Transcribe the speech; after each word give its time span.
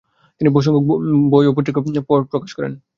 তিনি 0.41 0.49
বহুসংখ্যক 0.49 0.85
বই 1.31 1.45
ও 1.47 1.51
ক্ষুদ্র 1.53 1.71
পুস্তিকা 1.75 2.01
প্রকাশ 2.31 2.51
করেন। 2.57 2.73